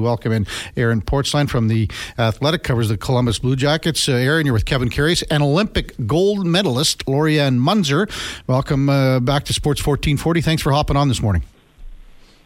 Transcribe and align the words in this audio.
welcome 0.00 0.32
in 0.32 0.46
Aaron 0.76 1.02
Portzline 1.02 1.48
from 1.48 1.68
the 1.68 1.90
Athletic, 2.18 2.62
covers 2.62 2.90
of 2.90 2.98
the 2.98 3.04
Columbus 3.04 3.38
Blue 3.38 3.56
Jackets. 3.56 4.08
Uh, 4.08 4.12
Aaron, 4.12 4.46
you're 4.46 4.52
with 4.52 4.64
Kevin 4.64 4.90
Karius 4.90 5.22
and 5.30 5.42
Olympic 5.42 5.94
gold 6.06 6.46
medalist 6.46 7.06
Lori-Ann 7.06 7.60
Welcome 8.46 8.88
uh, 8.88 9.20
back 9.20 9.44
to 9.44 9.52
Sports 9.52 9.80
1440. 9.80 10.40
Thanks 10.40 10.62
for 10.62 10.72
hopping 10.72 10.96
on 10.96 11.08
this 11.08 11.22
morning. 11.22 11.42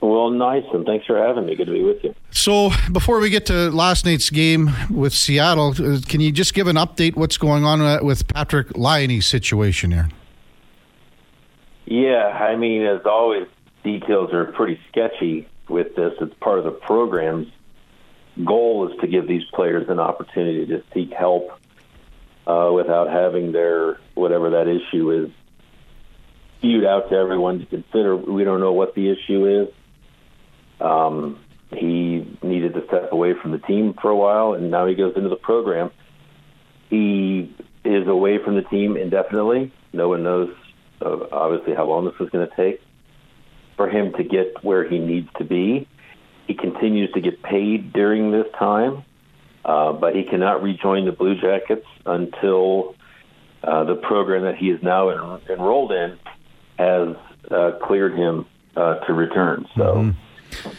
Well, 0.01 0.31
nice, 0.31 0.65
and 0.75 0.85
thanks 0.85 1.07
for 1.07 1.17
having 1.17 1.47
me. 1.47 1.57
Good 1.57 1.67
to 1.67 1.73
be 1.73 1.83
with 1.83 2.05
you. 2.05 2.15
So, 2.31 2.71
before 2.93 3.21
we 3.21 3.31
get 3.31 3.47
to 3.47 3.71
last 3.71 4.05
night's 4.05 4.29
game 4.29 4.71
with 4.91 5.15
Seattle, 5.15 5.71
uh, 5.71 6.01
can 6.07 6.21
you 6.21 6.31
just 6.31 6.53
give 6.53 6.67
an 6.67 6.77
update 6.77 7.17
what's 7.17 7.39
going 7.39 7.65
on 7.65 7.81
uh, 7.81 8.01
with 8.03 8.27
Patrik 8.29 8.77
Laine's 8.77 9.27
situation 9.27 9.93
here? 9.93 10.11
Yeah, 11.87 12.27
I 12.27 12.57
mean, 12.57 12.83
as 12.83 13.01
always, 13.07 13.47
details 13.83 14.33
are 14.33 14.47
pretty 14.53 14.79
sketchy 14.91 15.49
with 15.69 15.95
this. 15.97 16.13
It's 16.21 16.35
part 16.41 16.59
of 16.59 16.65
the 16.65 16.73
program's 16.73 17.49
goal 18.45 18.91
is 18.91 18.99
to 19.01 19.07
give 19.07 19.29
these 19.29 19.45
players 19.53 19.89
an 19.89 20.01
opportunity 20.01 20.67
to 20.67 20.83
seek 20.93 21.13
help 21.13 21.51
uh, 22.47 22.71
without 22.75 23.09
having 23.09 23.53
their 23.53 24.01
whatever 24.15 24.51
that 24.51 24.69
issue 24.69 25.11
is 25.11 25.31
spewed 26.59 26.85
out 26.85 27.11
to 27.11 27.17
everyone 27.17 27.61
to 27.61 27.67
consider. 27.67 28.17
We 28.17 28.45
don't 28.45 28.61
know 28.61 28.73
what 28.73 28.95
the 28.95 29.11
issue 29.11 29.47
is. 29.63 29.69
Um, 30.81 31.41
he 31.71 32.39
needed 32.43 32.75
to 32.75 32.87
step 32.87 33.13
away 33.13 33.35
from 33.41 33.53
the 33.53 33.59
team 33.59 33.95
for 34.01 34.11
a 34.11 34.17
while, 34.17 34.55
and 34.55 34.71
now 34.71 34.87
he 34.87 34.95
goes 34.95 35.15
into 35.17 35.29
the 35.29 35.37
program. 35.37 35.91
He 36.91 37.55
is 37.85 38.07
away 38.07 38.39
from 38.43 38.57
the 38.57 38.63
team 38.63 38.97
indefinitely. 38.97 39.73
No 39.93 40.09
one 40.09 40.23
knows, 40.23 40.55
uh, 41.01 41.27
obviously, 41.33 41.75
how 41.75 41.87
long 41.87 42.05
this 42.05 42.15
is 42.21 42.31
going 42.31 42.49
to 42.49 42.57
take 42.57 42.81
for 43.77 43.89
him 43.89 44.13
to 44.15 44.25
get 44.25 44.63
where 44.63 44.89
he 44.89 44.99
needs 44.99 45.29
to 45.39 45.45
be. 45.45 45.89
He 46.47 46.55
continues 46.55 47.11
to 47.13 47.21
get 47.21 47.43
paid 47.43 47.93
during 47.93 48.31
this 48.31 48.47
time, 48.59 49.05
uh, 49.65 49.93
but 49.93 50.15
he 50.15 50.25
cannot 50.25 50.63
rejoin 50.63 51.07
the 51.07 51.13
Blue 51.13 51.41
Jackets 51.41 51.87
until 52.05 52.95
uh, 53.63 53.85
the 53.85 53.97
program 53.97 54.43
that 54.43 54.57
he 54.57 54.71
is 54.71 54.83
now 54.83 55.09
en- 55.09 55.41
enrolled 55.49 55.93
in 55.93 56.19
has 56.79 57.17
uh, 57.51 57.73
cleared 57.83 58.15
him 58.15 58.47
uh, 58.77 58.97
to 59.07 59.13
return. 59.13 59.67
So. 59.77 59.83
Mm-hmm 59.83 60.21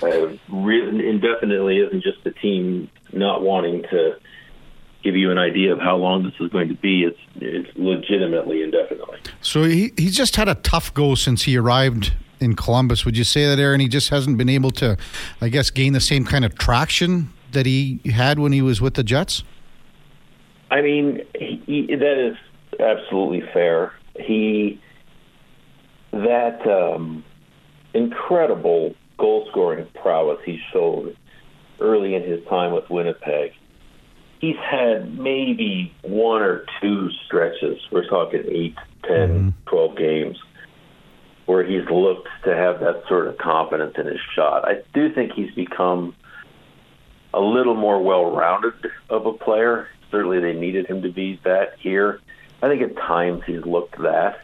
uh, 0.01 0.27
indefinitely 0.51 1.79
isn't 1.79 2.03
just 2.03 2.23
the 2.23 2.31
team 2.31 2.89
not 3.13 3.41
wanting 3.41 3.83
to 3.83 4.17
give 5.03 5.15
you 5.15 5.31
an 5.31 5.37
idea 5.37 5.71
of 5.71 5.79
how 5.79 5.95
long 5.95 6.23
this 6.23 6.33
is 6.39 6.51
going 6.51 6.69
to 6.69 6.75
be. 6.75 7.03
It's 7.03 7.19
it's 7.35 7.69
legitimately 7.75 8.63
indefinitely. 8.63 9.19
So 9.41 9.63
he 9.63 9.93
he's 9.97 10.15
just 10.15 10.35
had 10.35 10.47
a 10.47 10.55
tough 10.55 10.93
go 10.93 11.15
since 11.15 11.43
he 11.43 11.57
arrived 11.57 12.13
in 12.45 12.55
Columbus. 12.55 13.03
Would 13.03 13.17
you 13.17 13.25
say 13.25 13.45
that, 13.47 13.59
Aaron? 13.59 13.81
He 13.81 13.89
just 13.89 14.09
hasn't 14.09 14.37
been 14.37 14.49
able 14.49 14.71
to, 14.71 14.97
I 15.41 15.49
guess, 15.49 15.69
gain 15.69 15.91
the 15.91 15.99
same 15.99 16.23
kind 16.23 16.45
of 16.45 16.57
traction 16.57 17.33
that 17.51 17.65
he 17.65 17.99
had 18.05 18.39
when 18.39 18.53
he 18.53 18.61
was 18.61 18.79
with 18.79 18.93
the 18.93 19.03
Jets. 19.03 19.43
I 20.71 20.81
mean, 20.81 21.21
he, 21.37 21.61
he, 21.65 21.95
that 21.95 22.17
is 22.17 22.37
absolutely 22.79 23.41
fair. 23.53 23.93
He 24.17 24.79
that 26.11 26.65
um, 26.65 27.23
incredible 27.93 28.95
goal 29.17 29.47
scoring 29.51 29.85
prowess 30.01 30.39
he 30.45 30.59
showed 30.71 31.17
early 31.79 32.15
in 32.15 32.23
his 32.23 32.43
time 32.47 32.71
with 32.71 32.89
Winnipeg. 32.89 33.51
He's 34.39 34.55
had 34.57 35.17
maybe 35.17 35.93
one 36.03 36.41
or 36.41 36.65
two 36.81 37.09
stretches, 37.25 37.79
we're 37.91 38.07
talking 38.07 38.43
8, 38.47 38.75
10, 39.03 39.11
mm-hmm. 39.11 39.49
12 39.65 39.97
games, 39.97 40.37
where 41.45 41.63
he's 41.63 41.87
looked 41.89 42.27
to 42.43 42.55
have 42.55 42.79
that 42.79 43.03
sort 43.07 43.27
of 43.27 43.37
confidence 43.37 43.93
in 43.97 44.07
his 44.07 44.19
shot. 44.35 44.67
I 44.67 44.81
do 44.93 45.13
think 45.13 45.33
he's 45.33 45.53
become 45.53 46.15
a 47.33 47.39
little 47.39 47.75
more 47.75 48.01
well 48.01 48.35
rounded 48.35 48.73
of 49.09 49.25
a 49.25 49.33
player. 49.33 49.87
Certainly, 50.11 50.39
they 50.39 50.53
needed 50.53 50.87
him 50.87 51.01
to 51.03 51.11
be 51.11 51.39
that 51.43 51.75
here. 51.79 52.19
I 52.61 52.69
think 52.69 52.81
at 52.81 52.95
times 52.95 53.43
he's 53.45 53.63
looked 53.63 53.97
that. 54.01 54.41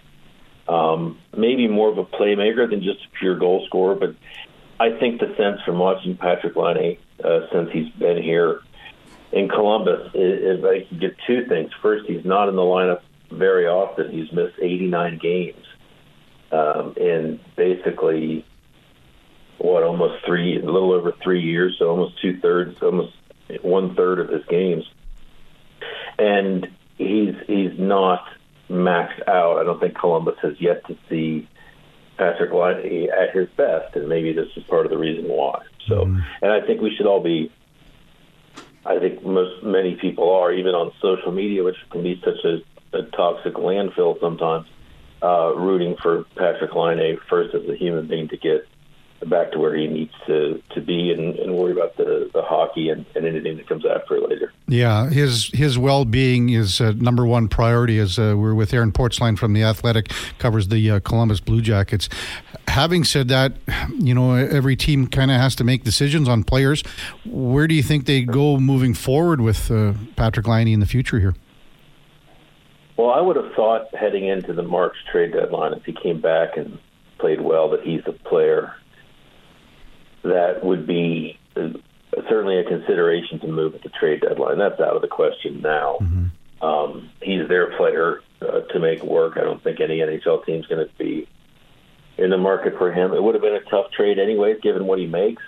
Um, 0.67 1.17
maybe 1.36 1.67
more 1.67 1.90
of 1.90 1.98
a 1.98 2.06
playmaker 2.06 2.70
than 2.70 2.84
just 2.84 3.00
a 3.06 3.17
pure 3.17 3.38
goal 3.38 3.66
scorer, 3.66 3.95
but 3.95 4.16
I 4.80 4.98
think 5.00 5.20
the 5.20 5.34
sense 5.38 5.61
from 5.66 5.80
watching 5.80 6.16
Patrik 6.17 6.56
Laine 6.56 6.98
uh, 7.23 7.48
since 7.52 7.72
he's 7.72 7.90
been 7.94 8.22
here 8.22 8.61
in 9.32 9.50
Columbus 9.50 10.11
is, 10.14 10.60
is 10.60 10.66
I 10.66 10.86
can 10.88 11.00
get 11.00 11.16
two 11.26 11.45
things. 11.45 11.72
First, 11.82 12.06
he's 12.08 12.26
not 12.26 12.48
in 12.48 12.56
the 12.56 12.61
lineup 12.61 13.02
very 13.32 13.66
often. 13.66 14.11
He's 14.11 14.32
missed 14.32 14.56
89 14.61 15.17
games 15.17 15.66
um, 16.52 16.94
in 16.98 17.39
basically 17.56 18.45
what 19.58 19.84
almost 19.84 20.26
three, 20.26 20.60
a 20.60 20.66
little 20.66 20.92
over 20.92 21.14
three 21.23 21.42
years, 21.42 21.76
so 21.78 21.89
almost 21.89 22.20
two 22.22 22.39
thirds, 22.39 22.82
almost 22.82 23.14
one 23.62 23.95
third 23.95 24.20
of 24.20 24.30
his 24.30 24.44
games, 24.45 24.84
and 26.17 26.67
he's 26.98 27.36
he's 27.48 27.78
not 27.78 28.26
maxed 28.70 29.28
out. 29.28 29.60
I 29.60 29.64
don't 29.64 29.80
think 29.80 29.98
Columbus 29.98 30.36
has 30.42 30.60
yet 30.60 30.86
to 30.88 30.98
see 31.10 31.48
Laine 32.20 33.10
at 33.10 33.36
his 33.36 33.50
best, 33.58 33.95
and 33.95 34.08
maybe 34.08 34.34
this 34.34 34.48
is 34.56 34.64
part 34.64 34.86
of 34.86 34.92
the 34.92 34.98
reason 34.98 35.26
why. 35.26 35.61
So, 35.88 36.06
mm. 36.06 36.23
and 36.42 36.52
I 36.52 36.61
think 36.66 36.82
we 36.82 36.95
should 36.95 37.08
all 37.08 37.22
be. 37.22 37.52
I 38.86 38.98
think 39.00 39.23
most 39.23 39.64
many 39.64 39.95
people 39.95 40.32
are, 40.32 40.52
even 40.52 40.73
on 40.73 40.92
social 41.02 41.32
media, 41.32 41.64
which 41.64 41.78
can 41.92 42.02
be 42.02 42.20
such 42.26 42.44
a, 42.44 42.98
a 42.98 43.04
toxic 43.04 43.54
landfill 43.54 44.20
sometimes, 44.20 44.66
uh, 45.21 45.54
rooting 45.55 45.95
for 46.02 46.23
Patrik 46.36 46.76
Laine 46.76 47.20
first 47.30 47.54
as 47.55 47.67
a 47.70 47.76
human 47.76 48.08
being 48.08 48.27
to 48.30 48.37
get 48.37 48.67
back 49.30 49.52
to 49.52 49.59
where 49.59 49.76
he 49.76 49.87
needs 49.87 50.14
to, 50.26 50.61
to 50.71 50.82
be 50.82 51.11
and, 51.11 51.37
and 51.37 51.55
worry 51.55 51.71
about 51.71 51.95
the, 51.98 52.30
the 52.33 52.42
hockey 52.42 52.89
and, 52.89 53.05
and 53.15 53.26
anything 53.26 53.58
that 53.58 53.67
comes 53.67 53.86
after 53.86 54.20
later. 54.20 54.52
Yeah, 54.67 55.10
his 55.10 55.49
his 55.54 55.77
well 55.77 56.05
being 56.05 56.49
is 56.49 56.81
uh, 56.81 56.93
number 56.95 57.26
one 57.26 57.48
priority. 57.48 57.99
As 57.99 58.17
uh, 58.17 58.36
we're 58.37 58.55
with 58.55 58.73
Aaron 58.73 58.92
Portzline 58.92 59.37
from 59.37 59.54
the 59.54 59.64
Athletic, 59.64 60.11
covers 60.39 60.70
the 60.70 60.89
uh, 60.89 60.99
Columbus 61.02 61.39
Blue 61.39 61.61
Jackets. 61.61 62.10
Having 62.67 63.04
said 63.04 63.27
that, 63.27 63.54
you 63.99 64.14
know 64.14 64.33
every 64.33 64.76
team 64.76 65.08
kind 65.08 65.30
of 65.30 65.37
has 65.37 65.55
to 65.58 65.64
make 65.64 65.83
decisions 65.83 66.27
on 66.27 66.43
players. 66.43 66.83
Where 67.26 67.67
do 67.67 67.76
you 67.76 67.83
think 67.83 68.05
they 68.05 68.21
go 68.21 68.58
moving 68.58 68.93
forward 68.93 69.42
with 69.42 69.70
uh, 69.70 69.93
Patrik 70.15 70.48
Laine 70.48 70.70
in 70.70 70.80
the 70.80 70.86
future 70.86 71.20
here? 71.20 71.36
Well, 73.02 73.10
I 73.10 73.20
would 73.20 73.36
have 73.36 73.54
thought 73.56 73.95
heading 73.95 74.28
into 74.28 74.54
the 74.54 74.62
March 74.62 74.94
trade 75.12 75.34
deadline, 75.34 75.73
if 75.73 75.84
he 75.86 75.92
came 75.92 76.22
back 76.22 76.56
and 76.56 76.78
played 77.17 77.42
well, 77.42 77.72
that 77.72 77.82
he's 77.82 78.02
a 78.06 78.12
player 78.12 78.76
that 80.23 80.64
would 80.64 80.86
be 80.86 81.40
uh, 81.56 81.70
certainly 82.30 82.60
a 82.60 82.64
consideration 82.64 83.40
to 83.40 83.48
move 83.48 83.73
at 83.73 83.82
the 83.82 83.90
trade 83.90 84.22
deadline. 84.22 84.60
That's 84.60 84.80
out 84.80 84.95
of 84.95 85.02
the 85.02 85.08
question 85.08 85.61
now. 85.61 85.98
Mm-hmm. 86.00 86.64
Um, 86.64 87.10
he's 87.23 87.48
their 87.48 87.76
player 87.76 88.22
uh, 88.40 88.61
to 88.72 88.80
make 88.80 89.02
work. 89.02 89.36
I 89.36 89.42
don't 89.42 89.64
think 89.64 89.80
any 89.80 89.98
NHL 89.98 90.45
team's 90.45 90.67
going 90.67 90.88
to 90.88 90.94
be 91.00 91.28
in 92.20 92.30
the 92.30 92.38
market 92.38 92.78
for 92.78 92.92
him. 92.92 93.16
It 93.16 93.23
would 93.23 93.34
have 93.34 93.42
been 93.42 93.56
a 93.56 93.67
tough 93.67 93.90
trade 93.98 94.20
anyways, 94.20 94.61
given 94.61 94.86
what 94.86 95.00
he 95.00 95.08
makes. 95.08 95.42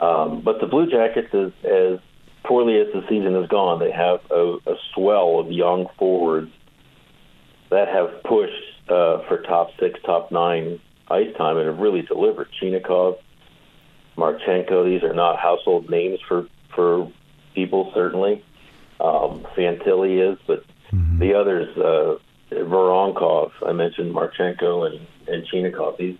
Um, 0.00 0.40
but 0.40 0.58
the 0.62 0.66
Blue 0.66 0.90
Jackets, 0.90 1.34
as, 1.34 1.52
as 1.70 1.98
poorly 2.46 2.78
as 2.80 2.86
the 2.92 3.02
season 3.08 3.34
has 3.34 3.48
gone, 3.48 3.78
they 3.78 3.90
have 3.90 4.20
a, 4.30 4.56
a 4.66 4.76
swell 4.94 5.38
of 5.38 5.50
young 5.50 5.86
forwards 5.98 6.50
that 7.70 7.88
have 7.88 8.22
pushed 8.22 8.52
uh, 8.88 9.18
for 9.26 9.42
top 9.42 9.70
six, 9.80 9.98
top 10.04 10.30
nine 10.30 10.80
ice 11.08 11.34
time 11.36 11.56
and 11.56 11.66
have 11.66 11.78
really 11.78 12.02
delivered. 12.02 12.48
Chinakhov, 12.60 13.18
Marchenko. 14.16 14.84
These 14.84 15.02
are 15.02 15.14
not 15.14 15.38
household 15.38 15.90
names 15.90 16.20
for 16.26 16.46
for 16.74 17.10
people 17.54 17.90
certainly. 17.94 18.44
Um, 19.00 19.46
Fantilli 19.56 20.32
is, 20.32 20.38
but 20.46 20.64
mm-hmm. 20.90 21.18
the 21.18 21.34
others, 21.34 21.76
uh, 21.76 22.16
Voronkov, 22.54 23.50
I 23.66 23.72
mentioned 23.72 24.14
Marchenko 24.14 24.86
and 24.86 25.06
and 25.26 25.46
Chinakhov. 25.48 25.98
These 25.98 26.18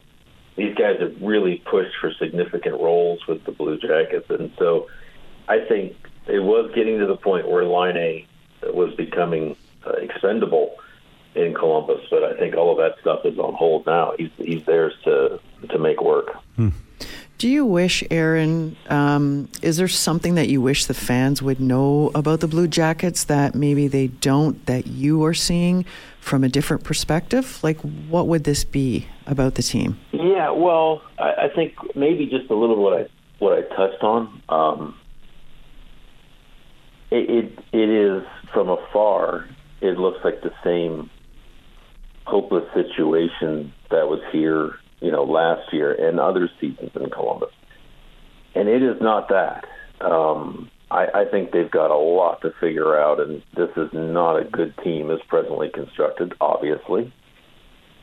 these 0.56 0.74
guys 0.74 1.00
have 1.00 1.14
really 1.20 1.62
pushed 1.70 1.96
for 2.00 2.12
significant 2.18 2.80
roles 2.80 3.26
with 3.26 3.44
the 3.44 3.52
Blue 3.52 3.78
Jackets, 3.78 4.26
and 4.30 4.52
so 4.58 4.88
I 5.48 5.60
think 5.60 5.96
it 6.26 6.40
was 6.40 6.70
getting 6.74 6.98
to 6.98 7.06
the 7.06 7.16
point 7.16 7.48
where 7.48 7.64
Laine 7.64 8.26
was 8.62 8.94
becoming 8.94 9.56
uh, 9.86 9.92
expendable 9.92 10.76
in 11.34 11.54
Columbus, 11.54 12.00
but 12.10 12.24
I 12.24 12.34
think 12.36 12.56
all 12.56 12.70
of 12.72 12.78
that 12.78 12.98
stuff 13.00 13.24
is 13.24 13.38
on 13.38 13.54
hold 13.54 13.86
now. 13.86 14.14
He's 14.18 14.30
he's 14.38 14.64
theirs 14.64 14.94
to 15.04 15.40
to 15.68 15.78
make 15.78 16.02
work. 16.02 16.36
Hmm. 16.56 16.70
Do 17.38 17.48
you 17.48 17.66
wish, 17.66 18.02
Aaron, 18.10 18.78
um, 18.88 19.50
is 19.60 19.76
there 19.76 19.88
something 19.88 20.36
that 20.36 20.48
you 20.48 20.62
wish 20.62 20.86
the 20.86 20.94
fans 20.94 21.42
would 21.42 21.60
know 21.60 22.10
about 22.14 22.40
the 22.40 22.48
Blue 22.48 22.66
Jackets 22.66 23.24
that 23.24 23.54
maybe 23.54 23.88
they 23.88 24.06
don't, 24.06 24.64
that 24.64 24.86
you 24.86 25.22
are 25.22 25.34
seeing 25.34 25.84
from 26.18 26.44
a 26.44 26.48
different 26.48 26.82
perspective? 26.82 27.58
Like, 27.62 27.78
what 28.08 28.26
would 28.26 28.44
this 28.44 28.64
be 28.64 29.06
about 29.26 29.56
the 29.56 29.62
team? 29.62 29.98
Yeah, 30.12 30.48
well, 30.48 31.02
I, 31.18 31.32
I 31.44 31.48
think 31.54 31.74
maybe 31.94 32.24
just 32.24 32.48
a 32.50 32.54
little 32.54 32.82
what 32.82 32.98
I 32.98 33.06
what 33.38 33.52
I 33.52 33.62
touched 33.76 34.02
on. 34.02 34.42
Um, 34.48 34.98
it, 37.10 37.30
it 37.30 37.58
it 37.72 37.88
is 37.88 38.22
from 38.52 38.68
afar. 38.68 39.48
It 39.80 39.98
looks 39.98 40.18
like 40.24 40.42
the 40.42 40.52
same 40.64 41.10
hopeless 42.24 42.64
situation 42.74 43.72
that 43.90 44.08
was 44.08 44.20
here 44.32 44.78
you 45.00 45.10
know, 45.10 45.24
last 45.24 45.72
year 45.72 45.92
and 45.92 46.18
other 46.18 46.50
seasons 46.60 46.90
in 46.94 47.10
Columbus. 47.10 47.52
and 48.54 48.68
it 48.68 48.82
is 48.82 49.00
not 49.00 49.28
that. 49.28 49.66
Um, 50.00 50.70
I, 50.90 51.06
I 51.14 51.24
think 51.30 51.52
they've 51.52 51.70
got 51.70 51.90
a 51.90 51.96
lot 51.96 52.40
to 52.42 52.52
figure 52.60 52.98
out, 52.98 53.20
and 53.20 53.42
this 53.56 53.70
is 53.76 53.90
not 53.92 54.36
a 54.36 54.44
good 54.44 54.74
team 54.82 55.10
as 55.10 55.18
presently 55.28 55.68
constructed, 55.68 56.32
obviously. 56.40 57.12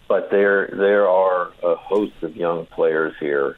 But 0.08 0.30
there, 0.30 0.68
there 0.68 1.08
are 1.08 1.52
a 1.64 1.76
host 1.76 2.14
of 2.22 2.36
young 2.36 2.68
players 2.68 3.14
here, 3.20 3.58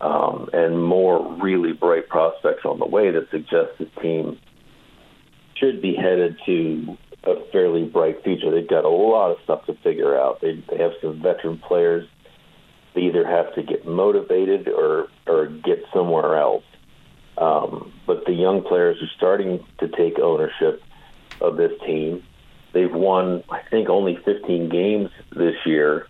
um, 0.00 0.48
and 0.52 0.82
more 0.82 1.36
really 1.40 1.72
bright 1.72 2.08
prospects 2.08 2.64
on 2.64 2.78
the 2.78 2.86
way 2.86 3.10
that 3.10 3.30
suggest 3.30 3.78
the 3.78 3.86
team 4.02 4.38
should 5.58 5.80
be 5.80 5.94
headed 5.94 6.36
to 6.46 6.96
a 7.24 7.44
fairly 7.50 7.84
bright 7.84 8.22
future. 8.22 8.50
They've 8.50 8.68
got 8.68 8.84
a 8.84 8.88
lot 8.88 9.32
of 9.32 9.38
stuff 9.44 9.66
to 9.66 9.74
figure 9.74 10.18
out. 10.18 10.40
They, 10.40 10.62
they 10.68 10.78
have 10.78 10.92
some 11.00 11.20
veteran 11.20 11.58
players. 11.58 12.08
They 12.94 13.02
either 13.02 13.26
have 13.26 13.54
to 13.54 13.62
get 13.62 13.86
motivated 13.86 14.68
or 14.68 15.08
or 15.26 15.46
get 15.46 15.84
somewhere 15.92 16.38
else. 16.38 16.64
Um, 17.36 17.92
but 18.06 18.24
the 18.24 18.32
young 18.32 18.62
players 18.62 18.96
are 19.02 19.10
starting 19.16 19.64
to 19.78 19.88
take 19.88 20.18
ownership 20.18 20.82
of 21.40 21.56
this 21.56 21.72
team. 21.84 22.22
They've 22.72 22.92
won, 22.92 23.44
I 23.50 23.60
think, 23.70 23.88
only 23.88 24.16
15 24.24 24.68
games 24.70 25.10
this 25.34 25.54
year, 25.66 26.06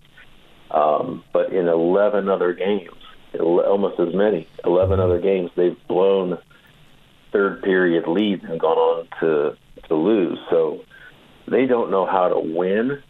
um, 0.70 1.24
but 1.32 1.52
in 1.52 1.68
11 1.68 2.28
other 2.28 2.52
games, 2.52 2.90
almost 3.38 3.98
as 4.00 4.14
many, 4.14 4.48
11 4.64 5.00
other 5.00 5.20
games, 5.20 5.50
they've 5.56 5.76
blown 5.88 6.38
third 7.32 7.62
period 7.62 8.06
leads 8.06 8.44
and 8.44 8.60
gone 8.60 8.78
on 8.78 9.08
to 9.20 9.56
to 9.88 9.94
lose. 9.94 10.38
So 10.50 10.84
they 11.46 11.66
don't 11.66 11.90
know 11.90 12.06
how 12.06 12.28
to 12.28 12.38
win, 12.38 13.02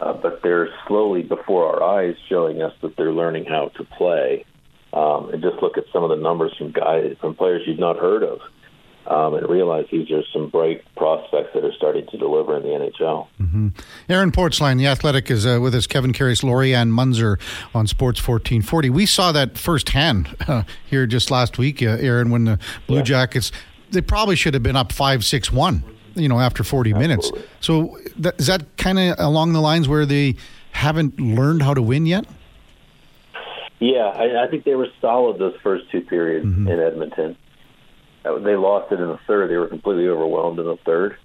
uh, 0.00 0.14
but 0.14 0.40
they're 0.42 0.68
slowly 0.86 1.22
before 1.22 1.66
our 1.66 1.82
eyes 1.82 2.14
showing 2.28 2.62
us 2.62 2.72
that 2.82 2.96
they're 2.96 3.12
learning 3.12 3.44
how 3.44 3.68
to 3.76 3.84
play. 3.84 4.44
Um, 4.92 5.30
and 5.30 5.42
just 5.42 5.62
look 5.62 5.78
at 5.78 5.84
some 5.90 6.04
of 6.04 6.10
the 6.10 6.16
numbers 6.16 6.54
from 6.58 6.70
guys 6.70 7.16
from 7.20 7.34
players 7.34 7.62
you've 7.66 7.78
not 7.78 7.96
heard 7.96 8.22
of. 8.22 8.40
Um, 9.04 9.34
and 9.34 9.48
realize 9.48 9.86
these 9.90 10.10
are 10.12 10.22
some 10.32 10.48
bright 10.48 10.84
prospects 10.96 11.50
that 11.54 11.64
are 11.64 11.72
starting 11.72 12.06
to 12.06 12.18
deliver 12.18 12.56
in 12.56 12.62
the 12.62 12.68
NHL. 12.68 13.26
Mm-hmm. 13.40 13.68
Aaron 14.08 14.30
Portzline, 14.30 14.78
the 14.78 14.86
athletic, 14.86 15.28
is 15.28 15.44
uh, 15.44 15.58
with 15.60 15.74
us. 15.74 15.88
Kevin 15.88 16.12
Karius, 16.12 16.44
Lori-Ann 16.44 16.92
Muenzer 16.92 17.40
on 17.74 17.88
Sports 17.88 18.20
1440. 18.20 18.90
We 18.90 19.06
saw 19.06 19.32
that 19.32 19.58
firsthand 19.58 20.36
uh, 20.46 20.62
here 20.86 21.06
just 21.06 21.32
last 21.32 21.58
week, 21.58 21.82
uh, 21.82 21.96
Aaron, 21.98 22.30
when 22.30 22.44
the 22.44 22.60
Blue 22.86 22.98
yeah. 22.98 23.02
Jackets, 23.02 23.50
they 23.90 24.00
probably 24.00 24.36
should 24.36 24.54
have 24.54 24.62
been 24.62 24.76
up 24.76 24.92
5 24.92 25.24
6 25.24 25.52
1 25.52 25.84
you 26.14 26.28
know, 26.28 26.38
after 26.38 26.62
40 26.62 26.90
Absolutely. 26.90 27.08
minutes. 27.08 27.32
So 27.60 27.96
is 28.38 28.46
that 28.46 28.76
kind 28.76 28.98
of 28.98 29.16
along 29.18 29.52
the 29.52 29.60
lines 29.60 29.88
where 29.88 30.06
they 30.06 30.36
haven't 30.72 31.18
learned 31.20 31.62
how 31.62 31.74
to 31.74 31.82
win 31.82 32.06
yet? 32.06 32.26
Yeah, 33.78 34.04
I, 34.04 34.44
I 34.44 34.48
think 34.48 34.64
they 34.64 34.74
were 34.74 34.88
solid 35.00 35.38
those 35.38 35.56
first 35.62 35.90
two 35.90 36.02
periods 36.02 36.46
mm-hmm. 36.46 36.68
in 36.68 36.80
Edmonton. 36.80 37.36
They 38.22 38.56
lost 38.56 38.92
it 38.92 39.00
in 39.00 39.08
the 39.08 39.18
third. 39.26 39.50
They 39.50 39.56
were 39.56 39.68
completely 39.68 40.08
overwhelmed 40.08 40.58
in 40.58 40.66
the 40.66 40.76
third. 40.84 41.16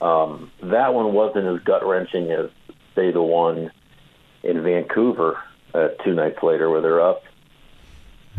Um, 0.00 0.50
that 0.62 0.94
one 0.94 1.12
wasn't 1.12 1.46
as 1.46 1.62
gut 1.62 1.86
wrenching 1.86 2.30
as, 2.30 2.48
say, 2.94 3.10
the 3.10 3.22
one 3.22 3.70
in 4.42 4.62
Vancouver 4.62 5.38
uh, 5.74 5.88
two 6.04 6.14
nights 6.14 6.42
later, 6.42 6.70
where 6.70 6.80
they're 6.80 7.00
up 7.00 7.22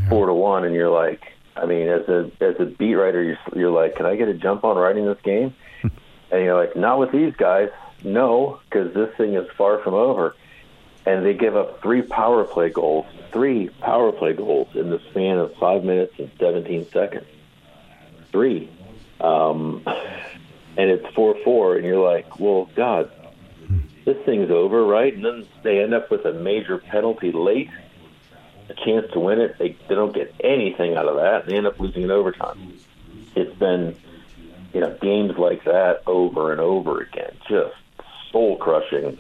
four 0.10 0.26
to 0.26 0.34
one, 0.34 0.66
and 0.66 0.74
you're 0.74 0.90
like, 0.90 1.22
I 1.56 1.66
mean, 1.66 1.88
as 1.88 2.08
a 2.08 2.32
as 2.40 2.56
a 2.60 2.66
beat 2.66 2.96
writer, 2.96 3.22
you're, 3.22 3.38
you're 3.56 3.72
like, 3.72 3.96
can 3.96 4.06
I 4.06 4.16
get 4.16 4.28
a 4.28 4.34
jump 4.34 4.64
on 4.64 4.78
writing 4.78 5.06
this 5.06 5.22
game? 5.24 5.54
And 6.32 6.46
you're 6.46 6.56
like, 6.56 6.78
not 6.78 6.98
with 6.98 7.12
these 7.12 7.36
guys. 7.36 7.72
No, 8.06 8.62
because 8.64 8.94
this 8.94 9.14
thing 9.18 9.34
is 9.34 9.50
far 9.58 9.80
from 9.80 9.94
over. 9.94 10.34
And 11.06 11.26
they 11.26 11.34
give 11.34 11.58
up 11.58 11.82
three 11.82 12.04
power 12.04 12.46
play 12.46 12.70
goals, 12.70 13.06
three 13.34 13.68
power 13.82 14.14
play 14.14 14.32
goals 14.32 14.70
in 14.74 14.90
the 14.90 15.00
span 15.10 15.40
of 15.40 15.54
five 15.56 15.84
minutes 15.84 16.14
and 16.20 16.32
17 16.40 16.90
seconds. 16.90 17.26
Three. 18.32 18.70
Um, 19.20 19.84
and 19.86 20.90
it's 20.90 21.14
4 21.14 21.38
4, 21.44 21.76
and 21.76 21.86
you're 21.86 22.04
like, 22.04 22.40
well, 22.40 22.70
God, 22.76 23.12
this 24.06 24.18
thing's 24.26 24.50
over, 24.50 24.84
right? 24.86 25.14
And 25.14 25.24
then 25.24 25.48
they 25.64 25.82
end 25.82 25.94
up 25.94 26.10
with 26.10 26.26
a 26.26 26.34
major 26.34 26.78
penalty 26.78 27.32
late, 27.32 27.70
a 28.70 28.74
chance 28.74 29.12
to 29.14 29.20
win 29.20 29.40
it. 29.40 29.58
They, 29.60 29.78
they 29.88 29.96
don't 29.96 30.14
get 30.14 30.34
anything 30.44 30.96
out 30.96 31.08
of 31.08 31.18
that. 31.18 31.46
They 31.46 31.58
end 31.58 31.68
up 31.68 31.80
losing 31.80 32.04
in 32.04 32.12
overtime. 32.12 32.74
It's 33.36 33.56
been 33.58 33.96
you 34.74 34.80
know, 34.80 34.98
games 35.02 35.38
like 35.38 35.64
that 35.66 36.02
over 36.08 36.52
and 36.52 36.62
over 36.62 37.02
again, 37.02 37.36
just 37.50 37.76
soul 38.32 38.58
crushing 38.58 39.18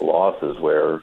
losses 0.00 0.58
where 0.58 1.02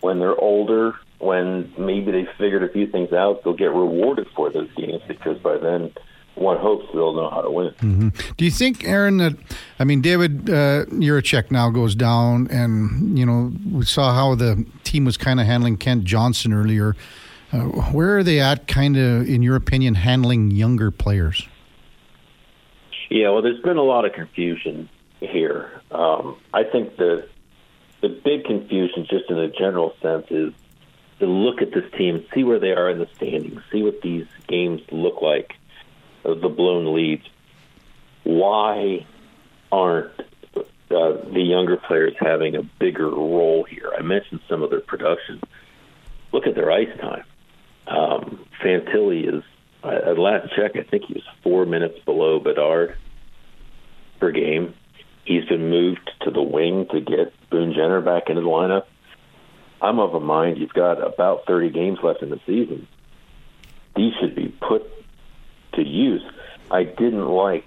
when 0.00 0.18
they're 0.18 0.38
older, 0.38 0.94
when 1.18 1.72
maybe 1.78 2.10
they 2.12 2.26
figured 2.38 2.62
a 2.62 2.68
few 2.68 2.86
things 2.86 3.12
out, 3.12 3.44
they'll 3.44 3.54
get 3.54 3.72
rewarded 3.72 4.28
for 4.34 4.50
those 4.50 4.70
games 4.74 5.02
because 5.06 5.38
by 5.38 5.56
then 5.58 5.92
one 6.34 6.58
hopes 6.58 6.86
they'll 6.92 7.14
know 7.14 7.30
how 7.30 7.42
to 7.42 7.50
win. 7.50 7.70
Mm-hmm. 7.80 8.08
Do 8.36 8.44
you 8.44 8.50
think, 8.50 8.84
Aaron, 8.84 9.18
that, 9.18 9.36
I 9.78 9.84
mean, 9.84 10.00
David 10.00 10.50
uh, 10.50 10.84
now 10.90 11.70
goes 11.70 11.94
down, 11.94 12.48
and, 12.50 13.18
you 13.18 13.24
know, 13.24 13.52
we 13.70 13.84
saw 13.84 14.12
how 14.12 14.34
the 14.34 14.64
team 14.82 15.04
was 15.04 15.16
kind 15.16 15.40
of 15.40 15.46
handling 15.46 15.76
Kent 15.76 16.04
Johnson 16.04 16.52
earlier. 16.52 16.96
Uh, 17.52 17.58
where 17.92 18.18
are 18.18 18.24
they 18.24 18.40
at, 18.40 18.66
kind 18.66 18.96
of, 18.96 19.28
in 19.28 19.42
your 19.42 19.54
opinion, 19.54 19.94
handling 19.94 20.50
younger 20.50 20.90
players? 20.90 21.46
Yeah, 23.10 23.30
well, 23.30 23.42
there's 23.42 23.60
been 23.62 23.76
a 23.76 23.82
lot 23.82 24.04
of 24.04 24.12
confusion 24.12 24.88
here. 25.20 25.70
Um, 25.90 26.36
I 26.52 26.64
think 26.64 26.96
the 26.96 27.28
the 28.00 28.08
big 28.08 28.44
confusion, 28.44 29.06
just 29.08 29.30
in 29.30 29.38
a 29.38 29.48
general 29.48 29.94
sense, 30.02 30.26
is 30.30 30.52
to 31.20 31.26
look 31.26 31.62
at 31.62 31.72
this 31.72 31.84
team, 31.96 32.26
see 32.34 32.44
where 32.44 32.58
they 32.58 32.72
are 32.72 32.90
in 32.90 32.98
the 32.98 33.08
standings, 33.14 33.62
see 33.70 33.82
what 33.82 34.02
these 34.02 34.26
games 34.48 34.82
look 34.90 35.22
like, 35.22 35.54
the 36.24 36.48
blown 36.48 36.94
leads. 36.94 37.26
Why 38.24 39.06
aren't 39.70 40.18
uh, 40.56 40.62
the 40.88 41.42
younger 41.42 41.76
players 41.76 42.14
having 42.18 42.56
a 42.56 42.62
bigger 42.62 43.08
role 43.08 43.64
here? 43.64 43.92
I 43.96 44.02
mentioned 44.02 44.40
some 44.48 44.62
of 44.62 44.70
their 44.70 44.80
production. 44.80 45.42
Look 46.32 46.46
at 46.46 46.54
their 46.54 46.70
ice 46.70 46.88
time. 47.00 47.24
Um, 47.86 48.46
Fantilli 48.62 49.36
is 49.36 49.44
at 49.84 50.18
last 50.18 50.54
check, 50.56 50.76
I 50.76 50.82
think 50.82 51.04
he 51.04 51.14
was 51.14 51.24
four 51.42 51.66
minutes 51.66 51.98
below 52.04 52.40
Bedard 52.40 52.96
per 54.18 54.30
game. 54.30 54.74
He's 55.24 55.44
been 55.44 55.68
moved 55.68 56.10
to 56.22 56.30
the 56.30 56.42
wing 56.42 56.86
to 56.90 57.00
get 57.00 57.34
Boone 57.50 57.74
Jenner 57.74 58.00
back 58.00 58.28
into 58.28 58.40
the 58.40 58.46
lineup. 58.46 58.84
I'm 59.82 59.98
of 59.98 60.14
a 60.14 60.20
mind 60.20 60.58
you've 60.58 60.72
got 60.72 61.06
about 61.06 61.46
30 61.46 61.70
games 61.70 61.98
left 62.02 62.22
in 62.22 62.30
the 62.30 62.40
season. 62.46 62.88
These 63.94 64.14
should 64.20 64.34
be 64.34 64.48
put 64.48 64.90
to 65.74 65.86
use. 65.86 66.22
I 66.70 66.84
didn't 66.84 67.28
like 67.28 67.66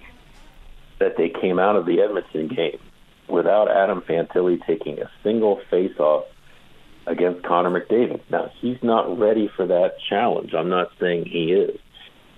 that 0.98 1.16
they 1.16 1.28
came 1.28 1.58
out 1.58 1.76
of 1.76 1.86
the 1.86 2.00
Edmonton 2.00 2.48
game 2.48 2.80
without 3.28 3.70
Adam 3.70 4.00
Fantilli 4.02 4.64
taking 4.66 5.00
a 5.00 5.10
single 5.22 5.60
face-off 5.70 6.24
against 7.06 7.42
Connor 7.44 7.70
McDavid. 7.70 8.20
Now, 8.30 8.50
he's 8.60 8.82
not 8.82 9.18
ready 9.18 9.48
for 9.54 9.66
that 9.66 9.94
challenge. 10.08 10.54
I'm 10.54 10.68
not 10.68 10.90
saying 11.00 11.26
he 11.26 11.52
is. 11.52 11.78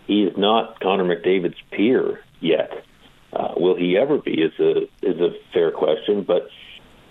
He 0.07 0.25
is 0.25 0.37
not 0.37 0.81
Connor 0.81 1.05
McDavid's 1.05 1.61
peer 1.71 2.21
yet. 2.41 2.85
Uh, 3.33 3.55
will 3.57 3.77
he 3.77 3.97
ever 3.97 4.19
be? 4.19 4.33
Is 4.43 4.59
a 4.59 4.83
is 5.03 5.21
a 5.21 5.31
fair 5.53 5.71
question. 5.71 6.25
But 6.25 6.49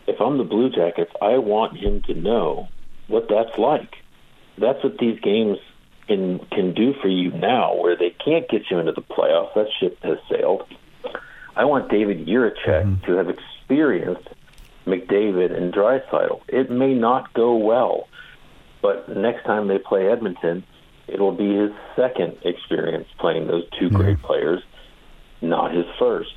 if 0.07 0.19
I'm 0.19 0.37
the 0.37 0.43
Blue 0.43 0.69
Jackets, 0.69 1.11
I 1.21 1.37
want 1.37 1.77
him 1.77 2.01
to 2.03 2.13
know 2.13 2.67
what 3.07 3.27
that's 3.29 3.57
like. 3.57 3.95
That's 4.57 4.83
what 4.83 4.97
these 4.97 5.19
games 5.21 5.57
can 6.09 6.39
can 6.51 6.73
do 6.73 6.93
for 7.01 7.07
you 7.07 7.31
now, 7.31 7.75
where 7.75 7.95
they 7.95 8.09
can't 8.09 8.49
get 8.49 8.63
you 8.69 8.79
into 8.79 8.91
the 8.91 9.01
playoffs. 9.01 9.53
That 9.53 9.67
ship 9.79 9.97
has 10.03 10.17
sailed. 10.29 10.63
I 11.55 11.65
want 11.65 11.89
David 11.89 12.25
Jiricek 12.25 12.83
mm-hmm. 12.83 13.05
to 13.05 13.17
have 13.17 13.29
experienced 13.29 14.27
McDavid 14.85 15.55
and 15.55 15.73
Draisaitl. 15.73 16.41
It 16.47 16.69
may 16.69 16.93
not 16.93 17.33
go 17.33 17.55
well, 17.55 18.07
but 18.81 19.07
next 19.15 19.45
time 19.45 19.67
they 19.67 19.77
play 19.77 20.09
Edmonton, 20.11 20.63
it'll 21.07 21.35
be 21.35 21.55
his 21.55 21.71
second 21.95 22.37
experience 22.43 23.07
playing 23.19 23.47
those 23.47 23.63
2 23.79 23.87
mm-hmm. 23.87 23.95
great 23.95 24.21
players 24.21 24.61
not 25.41 25.73
his 25.73 25.85
first. 25.97 26.33